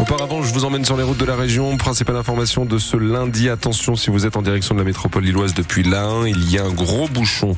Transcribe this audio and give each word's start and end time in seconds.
Auparavant, 0.00 0.42
je 0.42 0.54
vous 0.54 0.64
emmène 0.64 0.82
sur 0.82 0.96
les 0.96 1.02
routes 1.02 1.18
de 1.18 1.26
la 1.26 1.36
région. 1.36 1.76
Principale 1.76 2.16
information 2.16 2.64
de 2.64 2.78
ce 2.78 2.96
lundi. 2.96 3.50
Attention, 3.50 3.96
si 3.96 4.08
vous 4.08 4.24
êtes 4.24 4.34
en 4.34 4.40
direction 4.40 4.74
de 4.74 4.80
la 4.80 4.84
métropole 4.84 5.22
lilloise 5.22 5.52
depuis 5.52 5.82
l'Ain, 5.82 6.26
il 6.26 6.50
y 6.50 6.58
a 6.58 6.64
un 6.64 6.72
gros 6.72 7.06
bouchon 7.06 7.54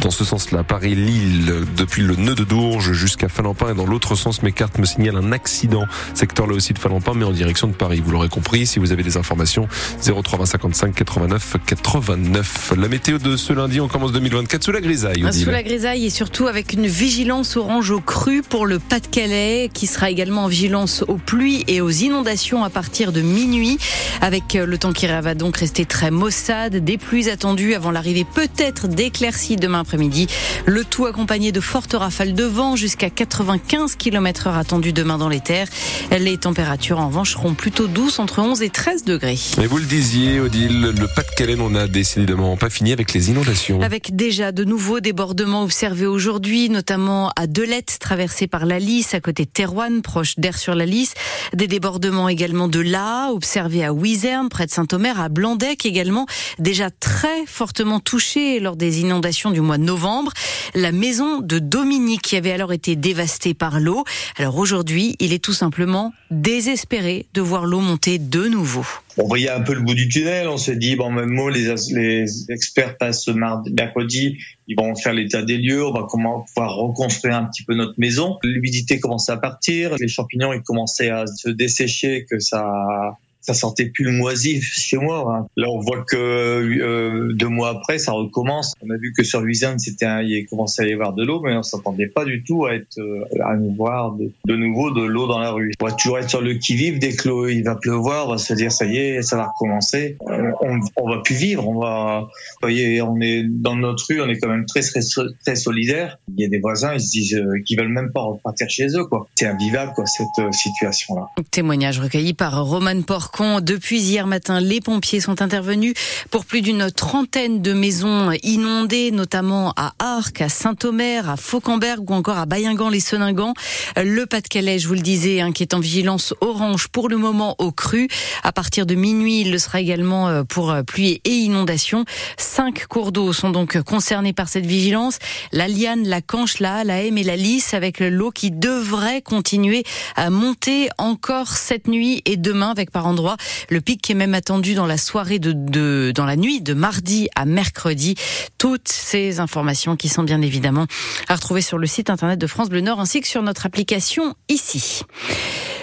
dans 0.00 0.10
ce 0.10 0.24
sens-là. 0.24 0.64
Paris-Lille, 0.64 1.64
depuis 1.76 2.02
le 2.02 2.16
nœud 2.16 2.34
de 2.34 2.42
Dourges 2.42 2.92
jusqu'à 2.92 3.28
Falampin 3.28 3.70
et 3.70 3.74
dans 3.74 3.86
l'autre 3.86 4.16
sens, 4.16 4.42
mes 4.42 4.50
cartes 4.50 4.78
me 4.78 4.84
signalent 4.84 5.18
un 5.18 5.30
accident. 5.30 5.84
Secteur 6.14 6.48
là 6.48 6.54
aussi 6.54 6.72
de 6.72 6.78
Falampin, 6.80 7.12
mais 7.14 7.24
en 7.24 7.30
direction 7.30 7.68
de 7.68 7.72
Paris. 7.72 8.02
Vous 8.04 8.10
l'aurez 8.10 8.28
compris, 8.28 8.66
si 8.66 8.80
vous 8.80 8.90
avez 8.90 9.04
des 9.04 9.16
informations, 9.16 9.68
03 10.02 10.44
55 10.44 10.92
89 10.92 11.56
89. 11.64 12.72
La 12.76 12.88
météo 12.88 13.18
de 13.18 13.36
ce 13.36 13.52
lundi, 13.52 13.80
on 13.80 13.86
commence 13.86 14.10
2024 14.10 14.64
sous 14.64 14.72
la 14.72 14.80
grisaille. 14.80 15.24
Sous 15.32 15.50
la 15.50 15.62
grisaille 15.62 16.06
et 16.06 16.10
surtout 16.10 16.48
avec 16.48 16.72
une 16.72 16.88
vigilance 16.88 17.56
orange 17.56 17.92
au 17.92 18.00
cru 18.00 18.42
pour 18.42 18.66
le 18.66 18.80
Pas-de-Calais, 18.80 19.70
qui 19.72 19.86
sera 19.86 20.10
également 20.10 20.44
en 20.44 20.48
vigilance 20.48 21.04
aux 21.06 21.18
pluies 21.18 21.64
et 21.68 21.76
aux 21.80 21.85
inondations 21.90 22.64
à 22.64 22.70
partir 22.70 23.12
de 23.12 23.20
minuit. 23.20 23.78
Avec 24.20 24.54
euh, 24.54 24.66
le 24.66 24.78
temps 24.78 24.92
qui 24.92 25.06
va 25.06 25.34
donc 25.34 25.58
rester 25.58 25.84
très 25.84 26.10
maussade, 26.10 26.76
des 26.76 26.98
pluies 26.98 27.28
attendues 27.28 27.74
avant 27.74 27.90
l'arrivée 27.90 28.24
peut-être 28.24 28.88
d'éclaircies 28.88 29.56
demain 29.56 29.80
après-midi. 29.80 30.26
Le 30.66 30.84
tout 30.84 31.06
accompagné 31.06 31.52
de 31.52 31.60
fortes 31.60 31.94
rafales 31.94 32.34
de 32.34 32.44
vent 32.44 32.76
jusqu'à 32.76 33.10
95 33.10 33.96
km 33.96 34.48
heure 34.48 34.56
attendues 34.56 34.92
demain 34.92 35.18
dans 35.18 35.28
les 35.28 35.40
terres. 35.40 35.68
Les 36.10 36.36
températures 36.38 36.98
en 36.98 37.08
revanche 37.08 37.32
seront 37.32 37.54
plutôt 37.54 37.86
douces 37.86 38.18
entre 38.18 38.40
11 38.40 38.62
et 38.62 38.70
13 38.70 39.04
degrés. 39.04 39.38
Et 39.62 39.66
vous 39.66 39.78
le 39.78 39.84
disiez, 39.84 40.40
Odile, 40.40 40.92
le 40.98 41.06
Pas-de-Calais 41.06 41.56
n'en 41.56 41.74
a 41.74 41.86
décidément 41.86 42.56
pas 42.56 42.70
fini 42.70 42.92
avec 42.92 43.12
les 43.12 43.30
inondations. 43.30 43.80
Avec 43.82 44.14
déjà 44.14 44.52
de 44.52 44.64
nouveaux 44.64 45.00
débordements 45.00 45.62
observés 45.62 46.06
aujourd'hui, 46.06 46.68
notamment 46.68 47.30
à 47.36 47.46
Delette, 47.46 47.98
traversée 48.00 48.46
par 48.46 48.66
la 48.66 48.78
Lys, 48.78 49.14
à 49.14 49.20
côté 49.20 49.44
de 49.44 49.50
Terouane, 49.50 50.02
proche 50.02 50.34
d'Air 50.38 50.58
sur 50.58 50.74
la 50.74 50.86
Lys. 50.86 51.14
Des 51.54 51.65
débordements 51.66 52.28
également 52.28 52.68
de 52.68 52.80
là, 52.80 53.30
observés 53.30 53.84
à 53.84 53.92
Wizerne, 53.92 54.48
près 54.48 54.66
de 54.66 54.70
Saint-Omer, 54.70 55.20
à 55.20 55.28
Blandec 55.28 55.86
également, 55.86 56.26
déjà 56.58 56.90
très 56.90 57.46
fortement 57.46 58.00
touchés 58.00 58.60
lors 58.60 58.76
des 58.76 59.00
inondations 59.00 59.50
du 59.50 59.60
mois 59.60 59.78
de 59.78 59.84
novembre. 59.84 60.32
La 60.74 60.92
maison 60.92 61.40
de 61.40 61.58
Dominique 61.58 62.22
qui 62.22 62.36
avait 62.36 62.52
alors 62.52 62.72
été 62.72 62.96
dévastée 62.96 63.54
par 63.54 63.80
l'eau. 63.80 64.04
Alors 64.36 64.56
aujourd'hui, 64.58 65.16
il 65.20 65.32
est 65.32 65.42
tout 65.42 65.52
simplement 65.52 66.12
désespéré 66.30 67.26
de 67.34 67.40
voir 67.40 67.66
l'eau 67.66 67.80
monter 67.80 68.18
de 68.18 68.46
nouveau. 68.48 68.86
On 69.18 69.26
voyait 69.26 69.48
un 69.48 69.62
peu 69.62 69.74
le 69.74 69.80
bout 69.80 69.94
du 69.94 70.08
tunnel. 70.08 70.48
On 70.48 70.58
s'est 70.58 70.76
dit, 70.76 70.96
bon, 70.96 71.10
même 71.10 71.30
mot, 71.30 71.48
les, 71.48 71.74
les 71.92 72.50
experts 72.50 72.98
passent 72.98 73.28
mardi, 73.28 73.72
mercredi, 73.72 74.38
ils 74.68 74.76
vont 74.76 74.94
faire 74.94 75.12
l'état 75.14 75.42
des 75.42 75.56
lieux, 75.56 75.86
on 75.86 75.92
va 75.92 76.06
comment 76.08 76.40
pouvoir 76.40 76.76
reconstruire 76.76 77.36
un 77.36 77.44
petit 77.44 77.62
peu 77.62 77.74
notre 77.74 77.94
maison. 77.98 78.38
L'humidité 78.42 79.00
commençait 79.00 79.32
à 79.32 79.36
partir, 79.36 79.94
les 79.98 80.08
champignons 80.08 80.52
ils 80.52 80.62
commençaient 80.62 81.10
à 81.10 81.26
se 81.26 81.48
dessécher, 81.48 82.26
que 82.28 82.38
ça 82.40 83.16
ça 83.46 83.54
sentait 83.54 83.86
plus 83.86 84.04
le 84.04 84.10
moisif 84.10 84.72
chez 84.74 84.96
moi. 84.96 85.24
Hein. 85.32 85.46
Là, 85.56 85.68
on 85.70 85.78
voit 85.78 86.02
que 86.02 86.16
euh, 86.16 87.32
deux 87.32 87.48
mois 87.48 87.70
après, 87.70 87.98
ça 87.98 88.10
recommence. 88.10 88.74
On 88.82 88.90
a 88.90 88.96
vu 88.96 89.12
que 89.16 89.22
sur 89.22 89.40
Louisiane, 89.40 89.78
c'était 89.78 90.06
il 90.24 90.46
commençait 90.46 90.82
à 90.82 90.86
y 90.86 90.92
avoir 90.92 91.12
de 91.12 91.24
l'eau, 91.24 91.40
mais 91.40 91.56
on 91.56 91.62
s'attendait 91.62 92.08
pas 92.08 92.24
du 92.24 92.42
tout 92.42 92.66
à 92.66 92.74
être 92.74 92.98
euh, 92.98 93.24
à 93.44 93.56
nous 93.56 93.72
voir 93.72 94.16
de, 94.16 94.56
nouveau 94.56 94.90
de 94.90 95.02
l'eau 95.02 95.28
dans 95.28 95.38
la 95.38 95.52
rue. 95.52 95.72
On 95.80 95.86
va 95.86 95.92
toujours 95.92 96.18
être 96.18 96.28
sur 96.28 96.40
le 96.40 96.54
qui 96.54 96.74
vive 96.74 96.98
dès 96.98 97.14
que 97.14 97.28
l'eau 97.28 97.46
il 97.46 97.62
va 97.62 97.76
pleuvoir, 97.76 98.26
on 98.26 98.32
va 98.32 98.38
se 98.38 98.52
dire 98.54 98.72
ça 98.72 98.84
y 98.84 98.96
est, 98.96 99.22
ça 99.22 99.36
va 99.36 99.46
recommencer. 99.46 100.16
On, 100.20 100.80
on, 100.96 101.08
va 101.08 101.18
plus 101.22 101.36
vivre. 101.36 101.68
On 101.68 101.78
va, 101.78 102.22
vous 102.22 102.58
voyez, 102.62 103.00
on 103.00 103.20
est 103.20 103.44
dans 103.44 103.76
notre 103.76 104.06
rue, 104.08 104.20
on 104.20 104.28
est 104.28 104.38
quand 104.38 104.48
même 104.48 104.66
très 104.66 104.80
très, 104.80 105.00
très 105.44 105.54
solidaire. 105.54 106.18
Il 106.36 106.42
y 106.42 106.44
a 106.44 106.48
des 106.48 106.58
voisins, 106.58 106.94
ils 106.94 107.00
se 107.00 107.10
disent 107.10 107.34
euh, 107.34 107.62
qu'ils 107.64 107.78
veulent 107.78 107.92
même 107.92 108.10
pas 108.12 108.22
repartir 108.22 108.68
chez 108.68 108.88
eux, 108.96 109.04
quoi. 109.04 109.28
C'est 109.36 109.46
invivable, 109.46 109.92
quoi, 109.94 110.04
cette 110.06 110.52
situation-là. 110.52 111.28
Témoignage 111.52 112.00
recueilli 112.00 112.34
par 112.34 112.66
Roman 112.66 113.02
Porc 113.36 113.60
depuis 113.60 114.00
hier 114.00 114.26
matin, 114.26 114.60
les 114.60 114.80
pompiers 114.80 115.20
sont 115.20 115.42
intervenus 115.42 115.92
pour 116.30 116.46
plus 116.46 116.62
d'une 116.62 116.90
trentaine 116.90 117.60
de 117.60 117.74
maisons 117.74 118.32
inondées, 118.42 119.10
notamment 119.10 119.74
à 119.76 119.92
Arc, 119.98 120.40
à 120.40 120.48
Saint-Omer, 120.48 121.28
à 121.28 121.36
Fauquemberg 121.36 122.08
ou 122.08 122.14
encore 122.14 122.38
à 122.38 122.46
Bayengan-les-Seningans. 122.46 123.52
Le 123.96 124.24
Pas-de-Calais, 124.24 124.78
je 124.78 124.88
vous 124.88 124.94
le 124.94 125.00
disais, 125.00 125.40
hein, 125.40 125.52
qui 125.52 125.62
est 125.62 125.74
en 125.74 125.80
vigilance 125.80 126.32
orange 126.40 126.88
pour 126.88 127.10
le 127.10 127.18
moment 127.18 127.56
au 127.58 127.72
cru. 127.72 128.08
À 128.42 128.52
partir 128.52 128.86
de 128.86 128.94
minuit, 128.94 129.42
il 129.42 129.52
le 129.52 129.58
sera 129.58 129.80
également 129.80 130.28
euh, 130.28 130.42
pour 130.42 130.70
euh, 130.70 130.82
pluie 130.82 131.20
et 131.24 131.30
inondation. 131.30 132.06
Cinq 132.38 132.86
cours 132.86 133.12
d'eau 133.12 133.34
sont 133.34 133.50
donc 133.50 133.80
concernés 133.82 134.32
par 134.32 134.48
cette 134.48 134.66
vigilance. 134.66 135.18
La 135.52 135.68
Liane, 135.68 136.08
la 136.08 136.22
Canche, 136.22 136.58
la 136.58 136.84
la 136.84 137.02
Haime 137.02 137.18
et 137.18 137.24
la 137.24 137.36
Lys 137.36 137.74
avec 137.74 138.00
l'eau 138.00 138.30
qui 138.30 138.50
devrait 138.50 139.20
continuer 139.20 139.84
à 140.14 140.30
monter 140.30 140.88
encore 140.96 141.48
cette 141.48 141.86
nuit 141.86 142.22
et 142.24 142.36
demain 142.36 142.70
avec 142.70 142.90
par 142.90 143.06
endroits 143.06 143.25
le 143.68 143.80
pic 143.80 144.08
est 144.10 144.14
même 144.14 144.34
attendu 144.34 144.74
dans 144.74 144.86
la 144.86 144.98
soirée 144.98 145.38
de, 145.38 146.12
dans 146.14 146.24
la 146.24 146.36
nuit 146.36 146.60
de 146.60 146.74
mardi 146.74 147.28
à 147.34 147.44
mercredi. 147.44 148.14
Toutes 148.58 148.88
ces 148.88 149.40
informations 149.40 149.96
qui 149.96 150.08
sont 150.08 150.22
bien 150.22 150.42
évidemment 150.42 150.86
à 151.28 151.34
retrouver 151.34 151.60
sur 151.60 151.78
le 151.78 151.86
site 151.86 152.10
internet 152.10 152.38
de 152.38 152.46
France 152.46 152.68
Bleu 152.68 152.80
Nord 152.80 153.00
ainsi 153.00 153.20
que 153.20 153.28
sur 153.28 153.42
notre 153.42 153.66
application 153.66 154.34
ici. 154.48 155.02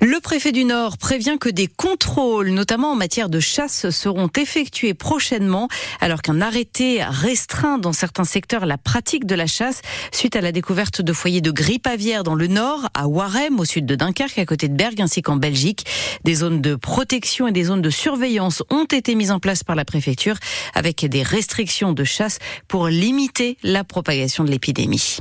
Le 0.00 0.20
préfet 0.20 0.52
du 0.52 0.64
Nord 0.64 0.98
prévient 0.98 1.38
que 1.40 1.48
des 1.48 1.68
contrôles, 1.68 2.50
notamment 2.50 2.92
en 2.92 2.96
matière 2.96 3.30
de 3.30 3.40
chasse, 3.40 3.88
seront 3.90 4.28
effectués 4.36 4.92
prochainement, 4.92 5.68
alors 6.00 6.20
qu'un 6.20 6.42
arrêté 6.42 7.02
restreint 7.02 7.78
dans 7.78 7.94
certains 7.94 8.24
secteurs 8.24 8.66
la 8.66 8.76
pratique 8.76 9.24
de 9.24 9.34
la 9.34 9.46
chasse 9.46 9.80
suite 10.12 10.36
à 10.36 10.42
la 10.42 10.52
découverte 10.52 11.00
de 11.00 11.12
foyers 11.12 11.40
de 11.40 11.50
grippe 11.50 11.86
aviaire 11.86 12.24
dans 12.24 12.34
le 12.34 12.46
Nord, 12.46 12.88
à 12.92 13.08
Warem, 13.08 13.58
au 13.58 13.64
sud 13.64 13.86
de 13.86 13.94
Dunkerque, 13.94 14.38
à 14.38 14.44
côté 14.44 14.68
de 14.68 14.74
Bergue, 14.74 15.00
ainsi 15.00 15.22
qu'en 15.22 15.36
Belgique. 15.36 15.86
Des 16.24 16.34
zones 16.34 16.60
de 16.60 16.74
protection 16.74 17.48
et 17.48 17.52
des 17.52 17.64
zones 17.64 17.82
de 17.82 17.90
surveillance 17.90 18.62
ont 18.70 18.84
été 18.84 19.14
mises 19.14 19.30
en 19.30 19.38
place 19.38 19.64
par 19.64 19.76
la 19.76 19.86
préfecture, 19.86 20.36
avec 20.74 21.06
des 21.06 21.22
restrictions 21.22 21.92
de 21.92 22.04
chasse 22.04 22.38
pour 22.68 22.88
limiter 22.88 23.56
la 23.62 23.82
propagation 23.82 24.44
de 24.44 24.50
l'épidémie. 24.50 25.18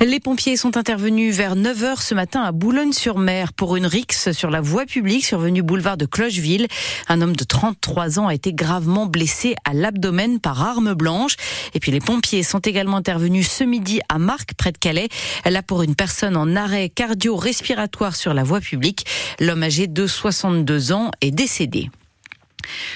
Les 0.00 0.20
pompiers 0.20 0.56
sont 0.56 0.76
intervenus 0.76 1.34
vers 1.34 1.56
9h 1.56 2.00
ce 2.00 2.14
matin 2.14 2.42
à 2.42 2.52
Boulogne-sur-Mer 2.52 3.52
pour 3.52 3.76
une 3.76 3.86
rixe 3.86 4.21
sur 4.30 4.50
la 4.50 4.60
voie 4.60 4.86
publique 4.86 5.24
survenue 5.24 5.62
boulevard 5.62 5.96
de 5.96 6.06
Clocheville. 6.06 6.68
Un 7.08 7.20
homme 7.20 7.34
de 7.34 7.44
33 7.44 8.20
ans 8.20 8.28
a 8.28 8.34
été 8.34 8.52
gravement 8.52 9.06
blessé 9.06 9.54
à 9.64 9.74
l'abdomen 9.74 10.38
par 10.38 10.62
arme 10.62 10.94
blanche. 10.94 11.34
Et 11.74 11.80
puis 11.80 11.90
les 11.90 12.00
pompiers 12.00 12.42
sont 12.42 12.60
également 12.60 12.98
intervenus 12.98 13.50
ce 13.50 13.64
midi 13.64 14.00
à 14.08 14.18
Marc, 14.18 14.54
près 14.54 14.72
de 14.72 14.78
Calais. 14.78 15.08
Là 15.44 15.62
pour 15.62 15.82
une 15.82 15.94
personne 15.94 16.36
en 16.36 16.54
arrêt 16.54 16.88
cardio-respiratoire 16.88 18.14
sur 18.14 18.34
la 18.34 18.44
voie 18.44 18.60
publique. 18.60 19.06
L'homme 19.40 19.62
âgé 19.62 19.86
de 19.86 20.06
62 20.06 20.92
ans 20.92 21.10
est 21.20 21.30
décédé. 21.30 21.90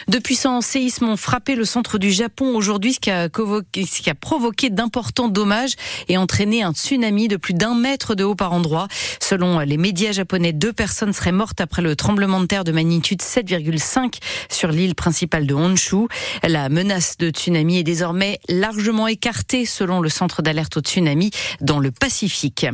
De 0.09 0.19
puissants 0.19 0.61
séismes 0.61 1.09
ont 1.09 1.17
frappé 1.17 1.55
le 1.55 1.65
centre 1.65 1.99
du 1.99 2.11
Japon 2.11 2.55
aujourd'hui, 2.55 2.95
ce 2.95 3.01
qui 3.01 3.11
a, 3.11 3.29
ce 3.29 4.03
qui 4.03 4.11
a 4.11 4.15
provoqué 4.15 4.71
d'importants 4.71 5.29
dommages 5.29 5.75
et 6.09 6.17
entraîné 6.17 6.63
un 6.63 6.73
tsunami 6.73 7.29
de 7.29 7.37
plus 7.37 7.55
d'un 7.55 7.75
mètre 7.75 8.15
de 8.15 8.25
haut 8.25 8.35
par 8.35 8.53
endroit. 8.53 8.89
Selon 9.21 9.59
les 9.61 9.77
médias 9.77 10.13
japonais, 10.13 10.53
deux 10.53 10.73
personnes 10.73 11.13
seraient 11.13 11.33
mortes 11.33 11.61
après 11.61 11.83
le 11.83 11.97
tremblement 11.97 12.41
de 12.41 12.47
terre 12.47 12.65
de 12.65 12.73
magnitude 12.73 13.21
7,5 13.21 14.19
sur 14.51 14.71
l'île 14.71 14.95
principale 14.95 15.47
de 15.47 15.55
Honshu. 15.55 16.07
La 16.43 16.69
menace 16.69 17.17
de 17.19 17.31
tsunami 17.31 17.79
est 17.79 17.85
désormais 17.85 18.41
largement 18.49 19.07
écartée 19.07 19.67
selon 19.67 20.01
le 20.01 20.09
centre 20.09 20.43
d'alerte 20.43 20.77
au 20.77 20.81
tsunami 20.81 21.31
dans 21.61 21.79
le 21.79 21.91
Pacifique. 21.91 22.67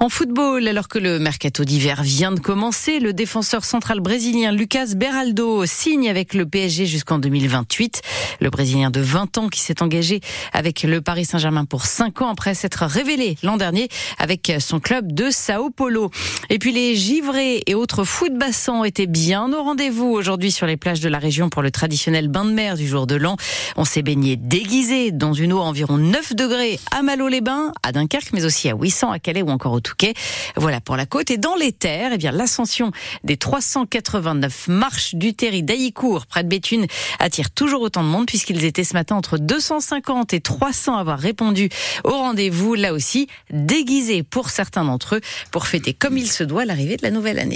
En 0.00 0.08
football, 0.08 0.68
alors 0.68 0.88
que 0.88 0.98
le 0.98 1.18
mercato 1.18 1.64
d'hiver 1.64 2.02
vient 2.02 2.32
de 2.32 2.40
commencer, 2.40 3.00
le 3.00 3.12
défenseur 3.12 3.64
central 3.64 4.00
brésilien 4.00 4.52
Lucas 4.52 4.94
Beraldo 4.94 5.66
signe 5.66 6.08
avec 6.08 6.34
le 6.36 6.46
PSG 6.46 6.86
jusqu'en 6.86 7.18
2028. 7.18 8.02
Le 8.40 8.50
Brésilien 8.50 8.90
de 8.90 9.00
20 9.00 9.38
ans 9.38 9.48
qui 9.48 9.60
s'est 9.60 9.82
engagé 9.82 10.20
avec 10.52 10.82
le 10.82 11.00
Paris 11.00 11.24
Saint-Germain 11.24 11.64
pour 11.64 11.86
5 11.86 12.22
ans 12.22 12.28
après 12.28 12.54
s'être 12.54 12.84
révélé 12.84 13.36
l'an 13.42 13.56
dernier 13.56 13.88
avec 14.18 14.52
son 14.60 14.80
club 14.80 15.12
de 15.12 15.30
Sao 15.30 15.70
Paulo. 15.70 16.10
Et 16.50 16.58
puis 16.58 16.72
les 16.72 16.96
givrés 16.96 17.62
et 17.66 17.74
autres 17.74 18.04
footbassants 18.04 18.84
étaient 18.84 19.06
bien 19.06 19.52
au 19.52 19.62
rendez-vous 19.62 20.06
aujourd'hui 20.06 20.52
sur 20.52 20.66
les 20.66 20.76
plages 20.76 21.00
de 21.00 21.08
la 21.08 21.18
région 21.18 21.48
pour 21.48 21.62
le 21.62 21.70
traditionnel 21.70 22.28
bain 22.28 22.44
de 22.44 22.52
mer 22.52 22.76
du 22.76 22.86
jour 22.86 23.06
de 23.06 23.16
l'an. 23.16 23.36
On 23.76 23.84
s'est 23.84 24.02
baigné 24.02 24.36
déguisé 24.36 25.10
dans 25.12 25.32
une 25.32 25.52
eau 25.52 25.60
à 25.60 25.64
environ 25.64 25.98
9 25.98 26.34
degrés 26.34 26.78
à 26.90 27.02
Malo-les-Bains, 27.02 27.72
à 27.82 27.92
Dunkerque, 27.92 28.32
mais 28.32 28.44
aussi 28.44 28.68
à 28.68 28.74
800 28.74 29.10
à 29.10 29.18
Calais 29.18 29.42
ou 29.42 29.48
encore 29.48 29.72
au 29.72 29.80
Touquet. 29.80 30.14
Voilà 30.56 30.80
pour 30.80 30.96
la 30.96 31.06
côte. 31.06 31.30
Et 31.30 31.38
dans 31.38 31.54
les 31.56 31.72
terres, 31.72 32.10
eh 32.14 32.18
bien, 32.18 32.32
l'ascension 32.32 32.90
des 33.24 33.36
389 33.36 34.68
marches 34.68 35.14
du 35.14 35.34
Terry 35.34 35.62
d'Aillicourt, 35.62 36.25
près 36.26 36.42
de 36.42 36.48
Béthune, 36.48 36.86
attire 37.18 37.50
toujours 37.50 37.82
autant 37.82 38.02
de 38.02 38.08
monde 38.08 38.26
puisqu'ils 38.26 38.64
étaient 38.64 38.84
ce 38.84 38.94
matin 38.94 39.16
entre 39.16 39.38
250 39.38 40.34
et 40.34 40.40
300 40.40 40.96
à 40.96 41.00
avoir 41.00 41.18
répondu 41.18 41.68
au 42.04 42.10
rendez-vous, 42.10 42.74
là 42.74 42.92
aussi, 42.92 43.28
déguisés 43.50 44.22
pour 44.22 44.50
certains 44.50 44.84
d'entre 44.84 45.16
eux, 45.16 45.20
pour 45.50 45.66
fêter 45.66 45.94
comme 45.94 46.18
il 46.18 46.30
se 46.30 46.44
doit 46.44 46.64
l'arrivée 46.64 46.96
de 46.96 47.02
la 47.02 47.10
nouvelle 47.10 47.38
année. 47.38 47.54